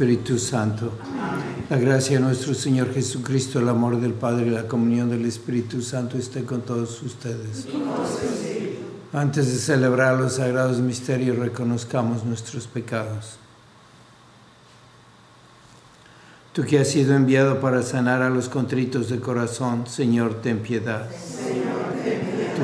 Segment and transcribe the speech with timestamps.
[0.00, 0.92] Espíritu Santo.
[1.68, 5.82] La gracia de nuestro Señor Jesucristo, el amor del Padre y la comunión del Espíritu
[5.82, 7.66] Santo esté con todos ustedes.
[9.12, 13.36] Antes de celebrar los sagrados misterios, reconozcamos nuestros pecados.
[16.54, 21.08] Tú que has sido enviado para sanar a los contritos de corazón, Señor, ten piedad.
[21.10, 21.99] Tú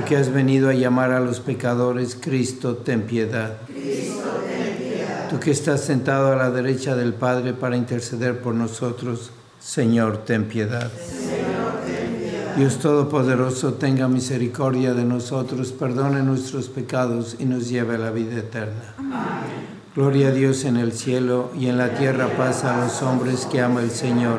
[0.06, 3.58] que has venido a llamar a los pecadores, Cristo, ten piedad
[5.28, 10.44] tú que estás sentado a la derecha del Padre para interceder por nosotros, Señor, ten
[10.44, 10.90] piedad.
[12.56, 18.38] Dios Todopoderoso, tenga misericordia de nosotros, perdone nuestros pecados y nos lleve a la vida
[18.38, 18.94] eterna.
[19.94, 23.60] Gloria a Dios en el cielo y en la tierra paz a los hombres que
[23.60, 24.38] ama el Señor.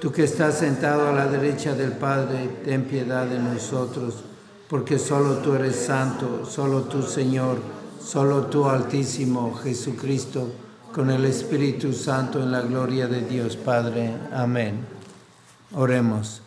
[0.00, 4.24] Tú que estás sentado a la derecha del Padre, ten piedad de nosotros,
[4.68, 7.58] porque solo tú eres santo, solo tú, Señor,
[8.06, 10.48] Solo tú, Altísimo Jesucristo,
[10.94, 14.14] con el Espíritu Santo en la gloria de Dios Padre.
[14.32, 14.86] Amén.
[15.74, 16.40] Oremos.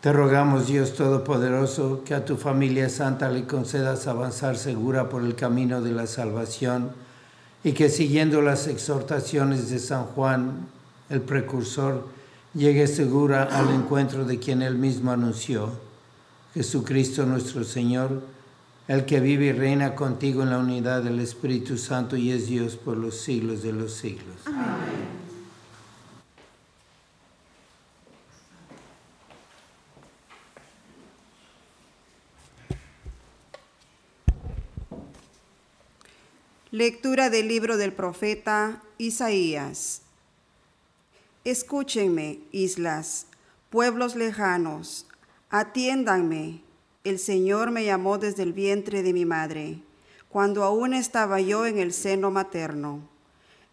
[0.00, 5.34] Te rogamos, Dios Todopoderoso, que a tu familia santa le concedas avanzar segura por el
[5.34, 6.92] camino de la salvación
[7.66, 10.68] y que siguiendo las exhortaciones de San Juan,
[11.10, 12.06] el precursor,
[12.54, 15.72] llegue segura al encuentro de quien él mismo anunció,
[16.54, 18.22] Jesucristo nuestro Señor
[18.86, 22.76] el que vive y reina contigo en la unidad del Espíritu Santo y es Dios
[22.76, 24.36] por los siglos de los siglos.
[24.46, 25.05] Amén.
[36.76, 40.02] Lectura del libro del profeta Isaías.
[41.42, 43.28] Escúchenme, islas,
[43.70, 45.06] pueblos lejanos,
[45.48, 46.60] atiéndanme
[47.02, 49.78] el Señor me llamó desde el vientre de mi madre,
[50.28, 53.00] cuando aún estaba yo en el seno materno.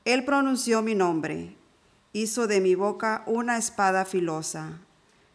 [0.05, 1.57] Él pronunció mi nombre,
[2.13, 4.79] hizo de mi boca una espada filosa,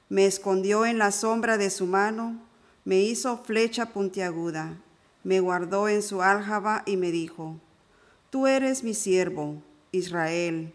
[0.09, 2.41] me escondió en la sombra de su mano,
[2.87, 4.79] me hizo flecha puntiaguda,
[5.25, 7.57] me guardó en su aljaba y me dijo,
[8.31, 9.63] Tú eres mi siervo,
[9.93, 10.73] Israel,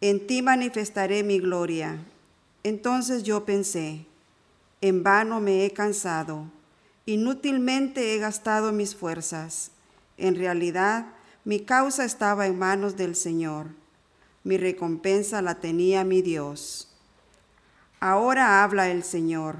[0.00, 1.98] en ti manifestaré mi gloria.
[2.62, 4.06] Entonces yo pensé,
[4.80, 6.46] en vano me he cansado,
[7.06, 9.70] inútilmente he gastado mis fuerzas.
[10.16, 11.06] En realidad,
[11.44, 13.68] mi causa estaba en manos del Señor.
[14.44, 16.88] Mi recompensa la tenía mi Dios.
[18.00, 19.56] Ahora habla el Señor,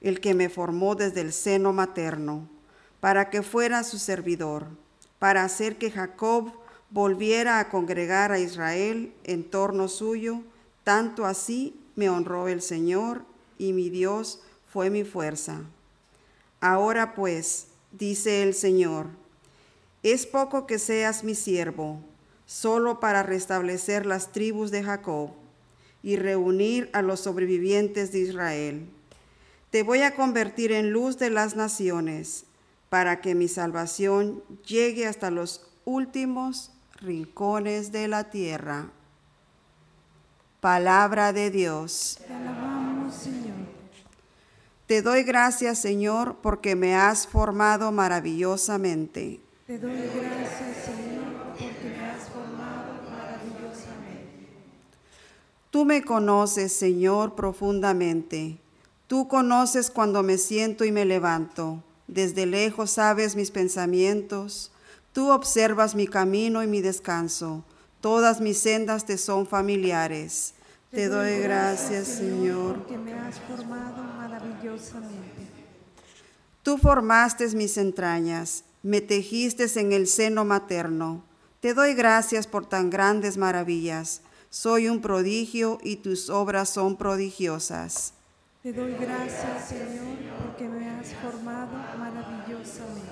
[0.00, 2.48] el que me formó desde el seno materno,
[3.02, 4.68] para que fuera su servidor,
[5.18, 6.52] para hacer que Jacob
[6.88, 10.42] volviera a congregar a Israel en torno suyo,
[10.84, 13.24] tanto así me honró el Señor
[13.58, 14.40] y mi Dios
[14.72, 15.62] fue mi fuerza.
[16.60, 19.06] Ahora pues, dice el Señor,
[20.04, 21.98] es poco que seas mi siervo,
[22.46, 25.30] solo para restablecer las tribus de Jacob
[26.04, 28.86] y reunir a los sobrevivientes de Israel.
[29.70, 32.44] Te voy a convertir en luz de las naciones,
[32.92, 38.90] para que mi salvación llegue hasta los últimos rincones de la tierra.
[40.60, 42.18] Palabra de Dios.
[44.86, 49.40] Te doy gracias, Señor, porque me has formado maravillosamente.
[49.66, 54.48] Te doy gracias, Señor, porque me has formado maravillosamente.
[55.70, 58.58] Tú me conoces, Señor, profundamente.
[59.06, 61.82] Tú conoces cuando me siento y me levanto.
[62.12, 64.70] Desde lejos sabes mis pensamientos.
[65.14, 67.64] Tú observas mi camino y mi descanso.
[68.02, 70.52] Todas mis sendas te son familiares.
[70.90, 72.80] Te doy gracias, Señor.
[72.80, 75.48] Porque me has formado maravillosamente.
[76.62, 81.24] Tú formaste mis entrañas, me tejiste en el seno materno.
[81.60, 84.20] Te doy gracias por tan grandes maravillas.
[84.50, 88.12] Soy un prodigio y tus obras son prodigiosas.
[88.62, 93.10] Te doy gracias, Señor, porque me has formado maravillosamente.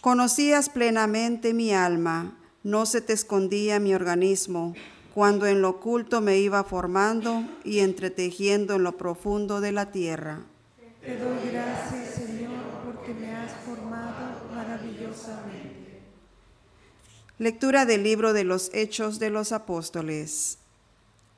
[0.00, 4.74] Conocías plenamente mi alma, no se te escondía mi organismo,
[5.12, 10.40] cuando en lo oculto me iba formando y entretejiendo en lo profundo de la tierra.
[11.02, 16.00] Te doy gracias, Señor, porque me has formado maravillosamente.
[17.36, 20.56] Lectura del libro de los Hechos de los Apóstoles.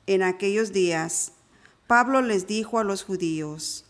[0.05, 1.33] En aquellos días,
[1.87, 3.85] Pablo les dijo a los judíos,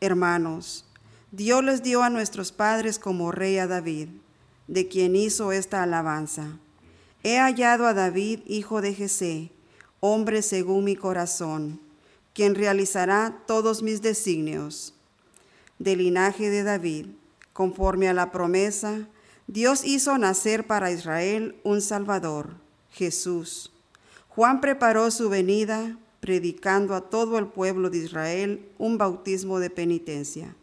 [0.00, 0.86] Hermanos,
[1.32, 4.08] Dios les dio a nuestros padres como rey a David,
[4.68, 6.58] de quien hizo esta alabanza.
[7.22, 9.50] He hallado a David, hijo de Jesé,
[10.00, 11.78] hombre según mi corazón,
[12.32, 14.94] quien realizará todos mis designios.
[15.78, 17.08] Del linaje de David,
[17.52, 19.08] conforme a la promesa,
[19.46, 22.54] Dios hizo nacer para Israel un Salvador,
[22.90, 23.72] Jesús.
[24.28, 30.54] Juan preparó su venida, predicando a todo el pueblo de Israel un bautismo de penitencia.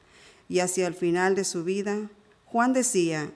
[0.48, 2.12] Y hacia el final de su vida,
[2.46, 3.32] Juan decía,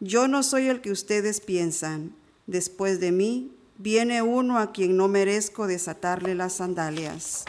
[0.00, 2.14] yo no soy el que ustedes piensan
[2.48, 7.44] Después de mí viene uno a quien no merezco desatarle las sandalias.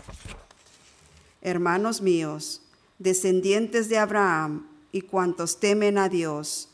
[1.42, 2.62] Hermanos míos,
[2.98, 6.68] descendientes de Abraham y cuantos temen a Dios,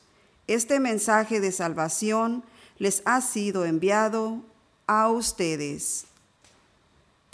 [0.47, 2.43] este mensaje de salvación
[2.79, 4.41] les ha sido enviado
[4.87, 6.05] a ustedes.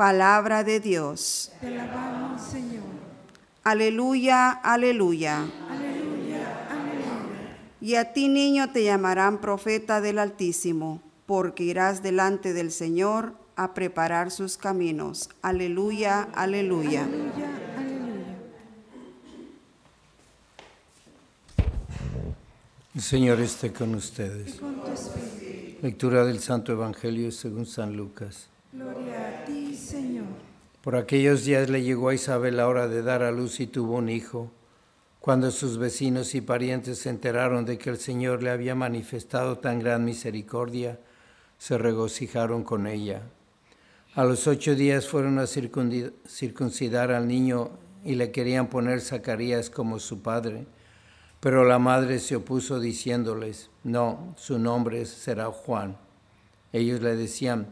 [0.02, 1.52] Palabra de Dios.
[1.62, 2.82] Te alabamos, Señor.
[3.64, 5.46] Aleluya, aleluya.
[7.80, 13.76] Y a ti, niño, te llamarán profeta del Altísimo, porque irás delante del Señor a
[13.76, 15.30] preparar sus caminos.
[15.44, 17.04] Aleluya, aleluya.
[17.04, 18.38] Aleluya, aleluya.
[22.96, 24.56] El Señor esté con ustedes.
[24.56, 25.78] Con tu espíritu.
[25.84, 28.48] Lectura del Santo Evangelio según San Lucas.
[28.74, 29.61] Gloria a ti.
[30.82, 33.98] Por aquellos días le llegó a Isabel la hora de dar a luz y tuvo
[33.98, 34.52] un hijo.
[35.20, 39.78] Cuando sus vecinos y parientes se enteraron de que el Señor le había manifestado tan
[39.78, 41.00] gran misericordia,
[41.60, 43.22] se regocijaron con ella.
[44.16, 47.70] A los ocho días fueron a circuncidar al niño
[48.04, 50.66] y le querían poner Zacarías como su padre,
[51.40, 55.96] pero la madre se opuso diciéndoles, no, su nombre será Juan.
[56.74, 57.68] Ellos le decían,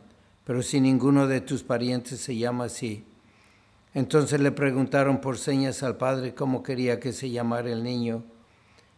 [0.49, 3.05] pero si ninguno de tus parientes se llama así.
[3.93, 8.23] Entonces le preguntaron por señas al padre cómo quería que se llamara el niño.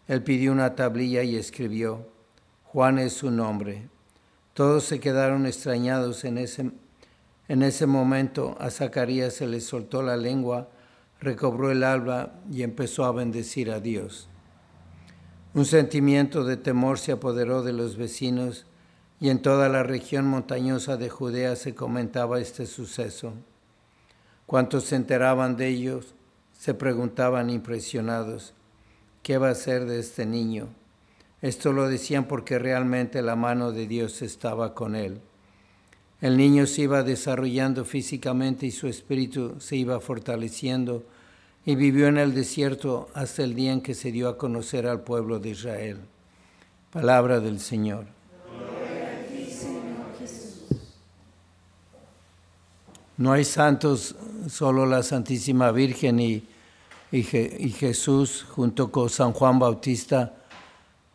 [0.07, 2.07] Él pidió una tablilla y escribió,
[2.63, 3.89] Juan es su nombre.
[4.53, 6.71] Todos se quedaron extrañados en ese,
[7.49, 8.55] en ese momento.
[8.57, 10.69] A Zacarías se le soltó la lengua,
[11.19, 14.29] recobró el alba y empezó a bendecir a Dios.
[15.53, 18.67] Un sentimiento de temor se apoderó de los vecinos
[19.21, 23.33] y en toda la región montañosa de Judea se comentaba este suceso.
[24.47, 26.15] Cuantos se enteraban de ellos
[26.57, 28.53] se preguntaban impresionados,
[29.23, 30.67] ¿qué va a ser de este niño?
[31.41, 35.21] Esto lo decían porque realmente la mano de Dios estaba con él.
[36.19, 41.03] El niño se iba desarrollando físicamente y su espíritu se iba fortaleciendo
[41.65, 45.01] y vivió en el desierto hasta el día en que se dio a conocer al
[45.01, 45.97] pueblo de Israel.
[46.91, 48.20] Palabra del Señor.
[53.21, 54.15] No hay santos,
[54.49, 56.43] solo la Santísima Virgen y,
[57.11, 60.33] Jesús junto con San Juan Bautista,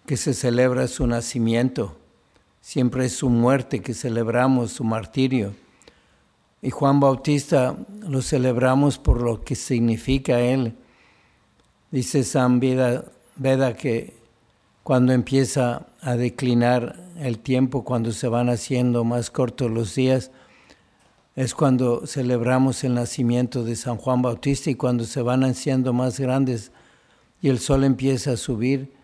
[0.06, 1.96] que se celebra su nacimiento.
[2.60, 5.54] Siempre es su muerte que celebramos, su martirio.
[6.62, 7.76] Y Juan Bautista
[8.08, 10.76] lo celebramos por lo que significa él.
[11.90, 14.16] Dice San Veda que
[14.84, 20.30] cuando empieza a declinar el tiempo, cuando se van haciendo más cortos los días,
[21.36, 26.18] es cuando celebramos el nacimiento de San Juan Bautista y cuando se van haciendo más
[26.18, 26.72] grandes
[27.42, 28.94] y el sol empieza a subir,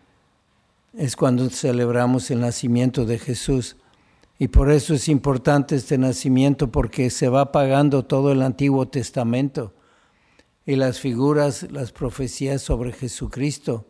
[0.94, 3.76] es cuando celebramos el nacimiento de Jesús.
[4.38, 9.74] Y por eso es importante este nacimiento, porque se va pagando todo el Antiguo Testamento.
[10.64, 13.84] y las figuras, las profecías sobre Jesucristo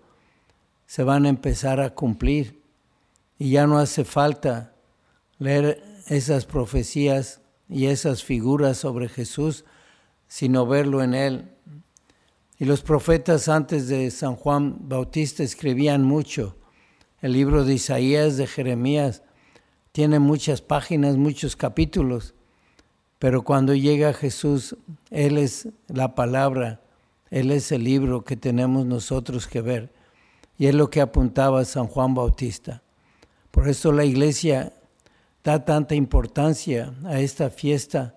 [0.87, 2.63] se van a empezar a cumplir
[3.39, 4.75] y ya no hace falta
[5.39, 7.42] leer esas profecías
[7.73, 9.65] y esas figuras sobre Jesús,
[10.29, 11.49] sino verlo en Él.
[12.59, 16.57] Y los profetas antes de San Juan Bautista escribían mucho.
[17.21, 19.23] El libro de Isaías, de Jeremías,
[19.93, 22.35] tiene muchas páginas, muchos capítulos,
[23.19, 24.77] pero cuando llega Jesús,
[25.11, 26.81] Él es la palabra,
[27.31, 29.93] Él es el libro que tenemos nosotros que ver.
[30.59, 32.83] Y es lo que apuntaba San Juan Bautista.
[33.51, 34.73] Por eso la iglesia
[35.45, 38.15] da tanta importancia a esta fiesta.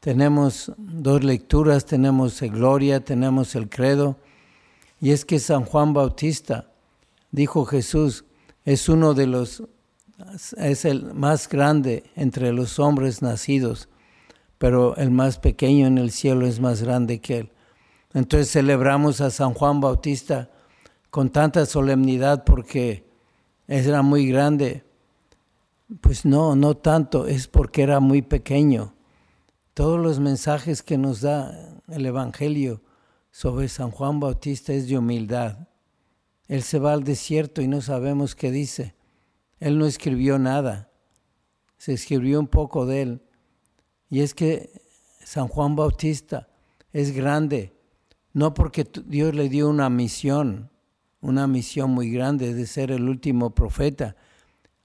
[0.00, 4.16] Tenemos dos lecturas, tenemos el Gloria, tenemos el Credo.
[5.00, 6.70] Y es que San Juan Bautista,
[7.30, 8.24] dijo Jesús,
[8.64, 9.62] es uno de los,
[10.56, 13.88] es el más grande entre los hombres nacidos,
[14.58, 17.52] pero el más pequeño en el cielo es más grande que él.
[18.12, 20.50] Entonces celebramos a San Juan Bautista
[21.10, 23.04] con tanta solemnidad porque
[23.68, 24.84] era muy grande.
[26.00, 28.94] Pues no, no tanto, es porque era muy pequeño.
[29.72, 32.82] Todos los mensajes que nos da el Evangelio
[33.30, 35.66] sobre San Juan Bautista es de humildad.
[36.46, 38.96] Él se va al desierto y no sabemos qué dice.
[39.60, 40.90] Él no escribió nada.
[41.78, 43.22] Se escribió un poco de él.
[44.10, 44.70] Y es que
[45.24, 46.48] San Juan Bautista
[46.92, 47.76] es grande,
[48.32, 50.70] no porque Dios le dio una misión,
[51.20, 54.16] una misión muy grande de ser el último profeta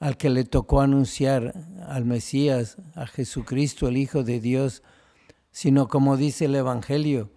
[0.04, 1.54] al que le tocó anunciar
[1.88, 4.84] al Mesías, a Jesucristo, el Hijo de Dios,
[5.50, 7.32] sino como dice el Evangelio,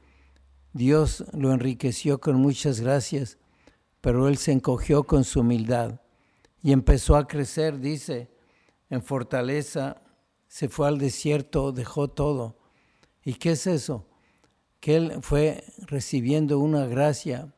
[0.72, 3.38] Dios lo enriqueció con muchas gracias,
[4.00, 6.00] pero él se encogió con su humildad
[6.60, 8.32] y empezó a crecer, dice,
[8.90, 10.02] en fortaleza,
[10.48, 12.58] se fue al desierto, dejó todo.
[13.24, 14.08] ¿Y qué es eso?
[14.80, 17.54] Que él fue recibiendo una gracia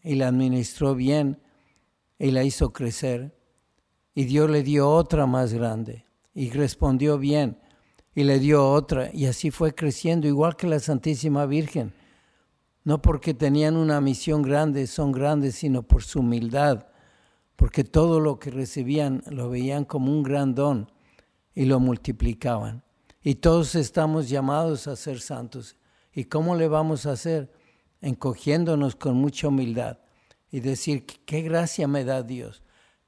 [0.00, 1.42] y la administró bien
[2.20, 3.33] y la hizo crecer.
[4.14, 6.04] Y Dios le dio otra más grande
[6.34, 7.58] y respondió bien
[8.14, 11.92] y le dio otra y así fue creciendo igual que la Santísima Virgen.
[12.84, 16.86] No porque tenían una misión grande, son grandes, sino por su humildad,
[17.56, 20.90] porque todo lo que recibían lo veían como un gran don
[21.54, 22.82] y lo multiplicaban.
[23.22, 25.76] Y todos estamos llamados a ser santos.
[26.12, 27.50] ¿Y cómo le vamos a hacer?
[28.04, 29.98] encogiéndonos con mucha humildad
[30.50, 32.62] y decir, ¿qué gracia me da Dios?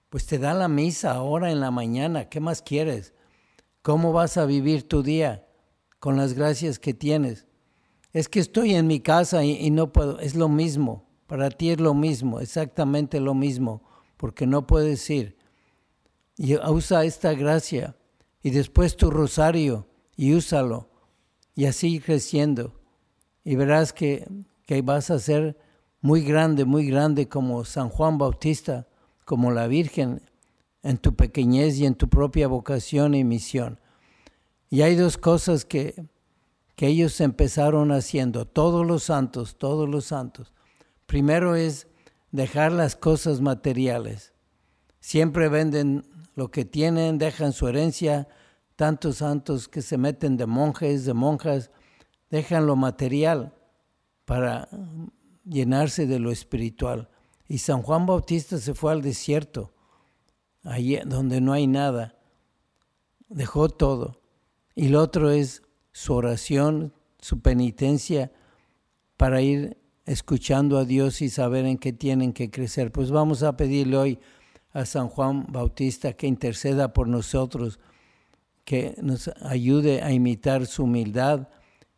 [0.08, 3.14] Pues te da la misa ahora en la mañana, ¿qué más quieres?
[3.82, 5.46] ¿Cómo vas a vivir tu día
[5.98, 7.46] con las gracias que tienes?
[8.12, 11.80] Es que estoy en mi casa y, no puedo, es lo mismo, para ti es
[11.80, 13.82] lo mismo, exactamente lo mismo,
[14.16, 15.36] porque no puedes ir.
[16.36, 17.96] Y usa esta gracia
[18.42, 19.86] y después tu rosario
[20.16, 20.88] y úsalo
[21.54, 22.80] y así creciendo.
[23.44, 24.26] Y verás que
[24.66, 25.56] que vas a ser
[26.00, 28.86] muy grande, muy grande como San Juan Bautista,
[29.26, 30.22] como la Virgen,
[30.82, 33.80] en tu pequeñez y en tu propia vocación y misión.
[34.70, 36.06] Y hay dos cosas que,
[36.76, 40.54] que ellos empezaron haciendo, todos los santos, todos los santos.
[41.06, 41.88] Primero es
[42.30, 44.32] dejar las cosas materiales.
[45.00, 46.04] Siempre venden
[46.36, 48.28] lo que tienen, dejan su herencia,
[48.76, 51.72] tantos santos que se meten de monjes, de monjas,
[52.30, 53.54] dejan lo material
[54.24, 54.68] para
[55.44, 57.08] llenarse de lo espiritual.
[57.48, 59.72] Y San Juan Bautista se fue al desierto,
[60.62, 62.16] allí donde no hay nada.
[63.28, 64.20] Dejó todo.
[64.74, 65.62] Y lo otro es
[65.92, 68.32] su oración, su penitencia
[69.16, 72.92] para ir escuchando a Dios y saber en qué tienen que crecer.
[72.92, 74.18] Pues vamos a pedirle hoy
[74.72, 77.80] a San Juan Bautista que interceda por nosotros,
[78.64, 81.48] que nos ayude a imitar su humildad,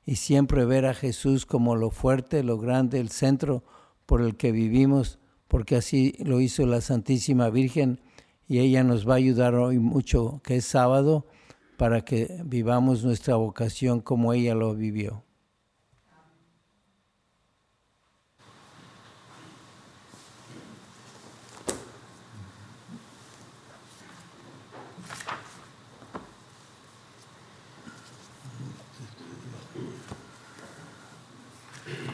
[0.05, 3.63] y siempre ver a Jesús como lo fuerte, lo grande, el centro
[4.07, 8.01] por el que vivimos, porque así lo hizo la Santísima Virgen
[8.47, 11.27] y ella nos va a ayudar hoy mucho, que es sábado,
[11.77, 15.25] para que vivamos nuestra vocación como ella lo vivió.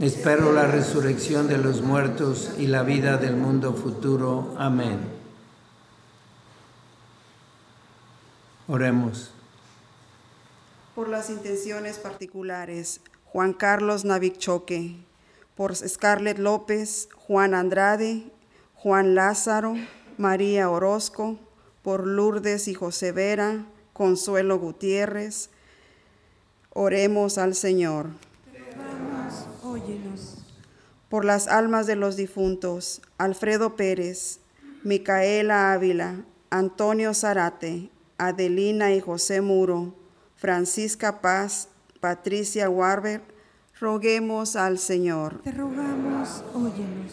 [0.00, 4.54] Espero la resurrección de los muertos y la vida del mundo futuro.
[4.56, 4.98] Amén.
[8.66, 9.30] Oremos.
[10.94, 14.96] Por las intenciones particulares, Juan Carlos Navichoque,
[15.54, 18.22] por Scarlett López, Juan Andrade,
[18.76, 19.74] Juan Lázaro,
[20.16, 21.38] María Orozco,
[21.82, 25.50] por Lourdes y José Vera, Consuelo Gutiérrez.
[26.72, 28.29] Oremos al Señor
[31.10, 34.38] por las almas de los difuntos, Alfredo Pérez,
[34.84, 39.92] Micaela Ávila, Antonio Zarate, Adelina y José Muro,
[40.36, 43.22] Francisca Paz, Patricia Warber,
[43.78, 45.42] roguemos al Señor.
[45.42, 47.12] Te rogamos, óyenos.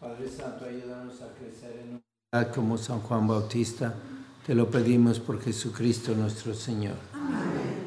[0.00, 2.02] Padre Santo, ayúdanos a crecer en
[2.32, 3.94] unidad como San Juan Bautista.
[4.44, 6.96] Te lo pedimos por Jesucristo nuestro Señor.
[7.14, 7.77] Amén.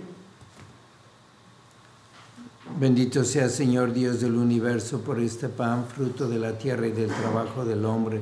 [2.81, 7.11] Bendito sea Señor Dios del universo por este pan, fruto de la tierra y del
[7.11, 8.21] trabajo del hombre,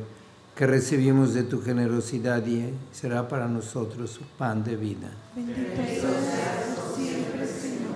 [0.54, 5.12] que recibimos de tu generosidad y será para nosotros pan de vida.
[5.34, 7.96] Bendito seas siempre, Señor.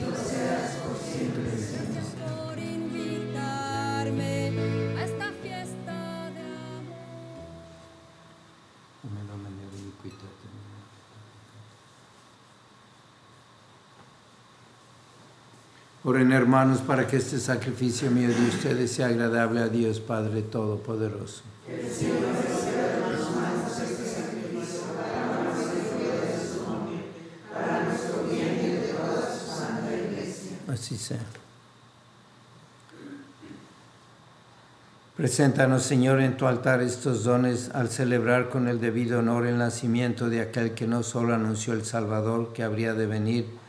[16.51, 21.43] Hermanos para que este sacrificio mío de ustedes sea agradable a Dios Padre Todopoderoso.
[30.67, 31.19] Así sea.
[35.15, 40.29] Preséntanos, Señor, en tu altar estos dones al celebrar con el debido honor el nacimiento
[40.29, 43.60] de aquel que no solo anunció el Salvador que habría de venir,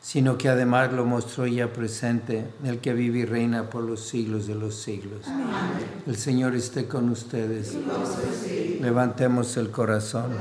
[0.00, 4.46] sino que además lo mostró ya presente, el que vive y reina por los siglos
[4.46, 5.26] de los siglos.
[6.06, 7.76] El Señor esté con ustedes.
[8.80, 10.32] Levantemos el corazón.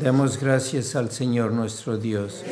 [0.00, 2.42] Demos gracias al Señor nuestro Dios.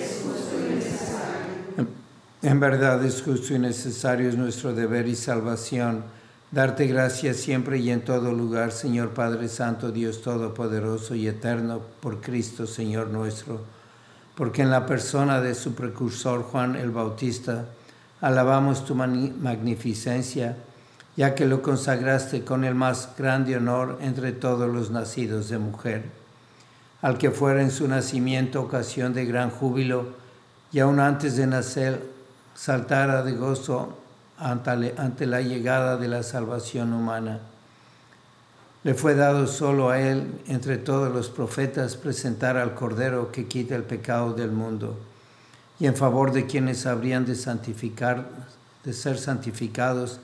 [2.43, 6.05] En verdad es justo y necesario, es nuestro deber y salvación.
[6.51, 12.21] Darte gracias siempre y en todo lugar, Señor Padre Santo, Dios Todopoderoso y Eterno, por
[12.21, 13.74] Cristo, Señor nuestro
[14.37, 17.67] porque en la persona de su precursor Juan el Bautista
[18.21, 20.57] alabamos tu magnificencia,
[21.17, 26.05] ya que lo consagraste con el más grande honor entre todos los nacidos de mujer,
[27.03, 30.07] al que fuera en su nacimiento ocasión de gran júbilo,
[30.73, 32.03] y aún antes de nacer
[32.55, 33.99] saltara de gozo
[34.39, 37.41] ante la llegada de la salvación humana
[38.85, 43.75] le fue dado solo a él, entre todos los profetas, presentar al Cordero que quita
[43.75, 44.99] el pecado del mundo,
[45.81, 48.27] y en favor de quienes habrían de santificar,
[48.85, 50.21] de ser santificados,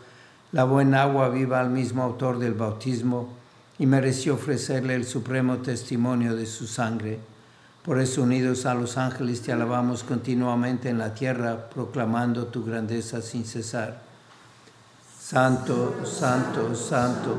[0.53, 3.31] la buena agua viva al mismo autor del bautismo,
[3.79, 7.19] y mereció ofrecerle el supremo testimonio de su sangre.
[7.83, 13.23] Por eso, unidos a los ángeles, te alabamos continuamente en la tierra, proclamando tu grandeza
[13.23, 14.03] sin cesar.
[15.19, 17.39] Santo, santo, santo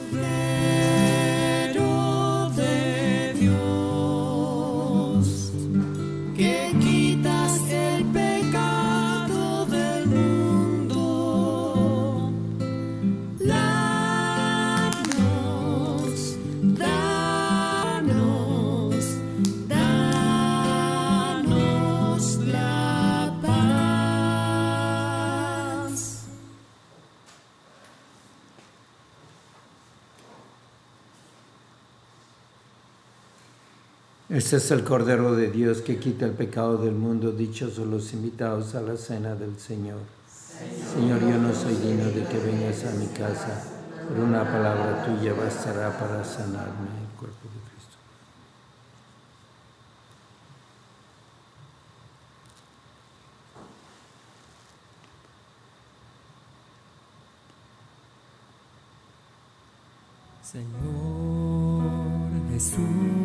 [34.41, 37.31] Este es el Cordero de Dios que quita el pecado del mundo.
[37.31, 39.99] Dichosos los invitados a la cena del Señor.
[40.95, 43.63] Señor, yo no soy digno de que vengas a mi casa,
[44.09, 47.97] pero una palabra tuya bastará para sanarme el cuerpo de Cristo.
[60.41, 61.61] Señor
[62.51, 63.20] Jesús,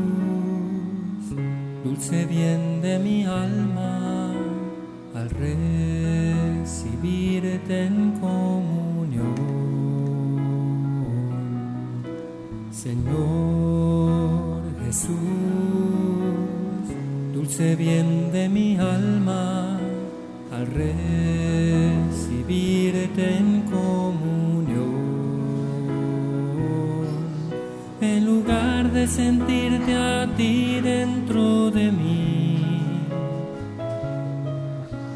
[1.86, 4.32] dulce bien de mi alma,
[5.14, 6.66] al recibirte
[7.84, 9.36] en comunión.
[12.72, 15.16] Señor Jesús,
[17.32, 19.78] dulce bien de mi alma,
[20.56, 22.02] al recibirte
[23.38, 24.96] en comunión.
[28.00, 31.15] En lugar de sentirte a ti dentro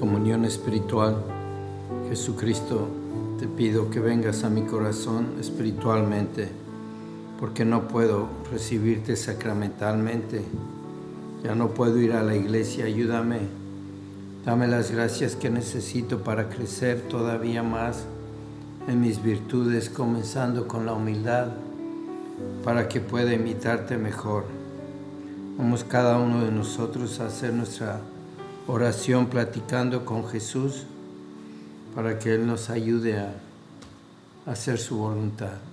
[0.00, 1.22] Comunión espiritual.
[2.08, 2.88] Jesucristo,
[3.38, 6.48] te pido que vengas a mi corazón espiritualmente,
[7.38, 10.42] porque no puedo recibirte sacramentalmente.
[11.44, 13.40] Ya no puedo ir a la iglesia, ayúdame.
[14.42, 18.06] Dame las gracias que necesito para crecer todavía más
[18.88, 21.48] en mis virtudes, comenzando con la humildad,
[22.64, 24.46] para que pueda imitarte mejor.
[25.58, 28.00] Vamos cada uno de nosotros a hacer nuestra
[28.66, 30.84] oración platicando con Jesús
[31.94, 33.34] para que Él nos ayude a
[34.46, 35.69] hacer su voluntad.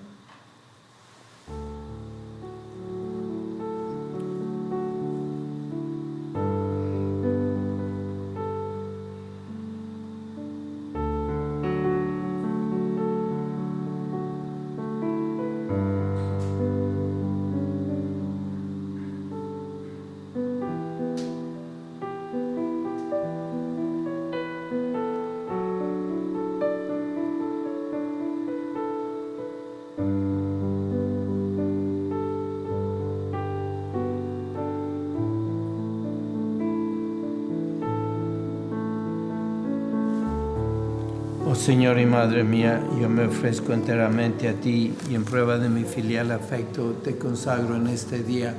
[41.67, 45.83] Señor y Madre mía, yo me ofrezco enteramente a ti y en prueba de mi
[45.83, 48.55] filial afecto te consagro en este día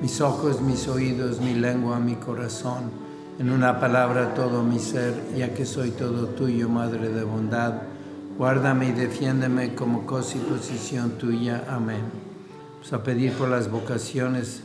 [0.00, 2.84] mis ojos, mis oídos, mi lengua, mi corazón,
[3.38, 7.74] en una palabra todo mi ser, ya que soy todo tuyo, Madre de bondad.
[8.38, 11.62] Guárdame y defiéndeme como cosa y posición tuya.
[11.68, 12.04] Amén.
[12.72, 14.62] Vamos a pedir por las vocaciones.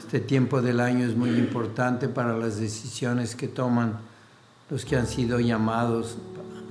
[0.00, 4.00] Este tiempo del año es muy importante para las decisiones que toman
[4.68, 6.18] los que han sido llamados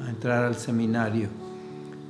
[0.06, 1.30] a entrar al seminario.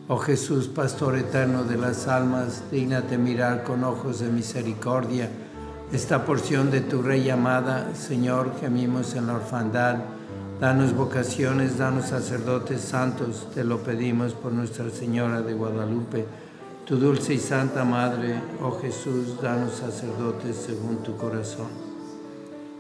[0.08, 5.30] Oh Jesús, Pastor eterno de las almas, dígnate mirar con ojos de misericordia
[5.91, 7.95] esta porción de tu Rey amada.
[7.95, 9.97] Señor, gemimos en la orfandad.
[10.60, 16.25] Danos vocaciones, danos sacerdotes santos, te lo pedimos por Nuestra Señora de Guadalupe,
[16.86, 18.41] tu dulce y santa Madre.
[18.62, 21.88] Oh Jesús, danos sacerdotes según tu corazón.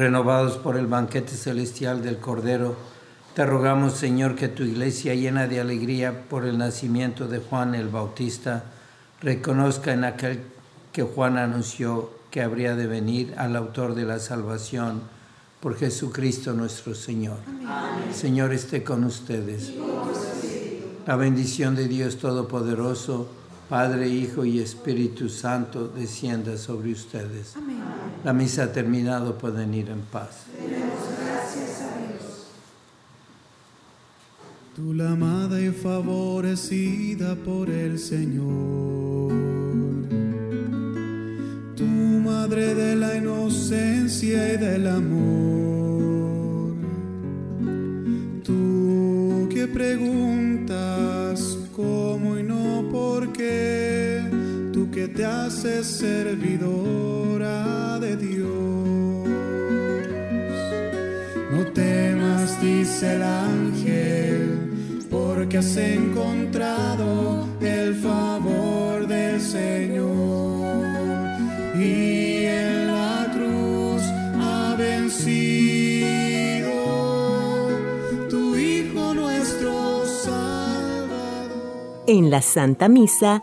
[0.00, 2.74] renovados por el banquete celestial del Cordero,
[3.34, 7.88] Te rogamos, Señor, que tu iglesia llena de alegría por el nacimiento de Juan el
[7.88, 8.64] Bautista,
[9.20, 10.40] reconozca en aquel
[10.90, 15.02] que Juan anunció que habría de venir al autor de la salvación,
[15.60, 17.36] por Jesucristo nuestro Señor.
[18.14, 19.74] Señor esté con ustedes.
[21.06, 23.28] La bendición de Dios Todopoderoso,
[23.68, 27.54] Padre, Hijo y Espíritu Santo, descienda sobre ustedes.
[28.22, 30.44] La misa ha terminado, pueden ir en paz.
[34.76, 39.32] Tú la amada y favorecida por el Señor.
[41.76, 46.74] Tu madre de la inocencia y del amor.
[48.44, 54.22] Tú que preguntas cómo y no por qué.
[54.74, 57.09] Tú que te haces servidora
[58.16, 59.28] Dios.
[61.52, 64.70] No temas, dice el ángel
[65.10, 70.86] porque has encontrado el favor del Señor
[71.76, 74.02] y en la cruz
[74.40, 76.70] ha vencido
[78.28, 81.50] tu Hijo nuestro Salvador.
[82.06, 83.42] En la Santa Misa